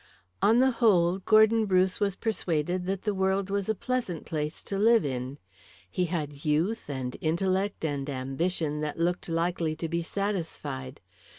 [0.41, 4.79] On the whole, Gordon Bruce was persuaded that the world was a pleasant place to
[4.79, 5.37] live in.
[5.91, 11.01] He had youth and intellect and ambition that looked likely to be satisfied.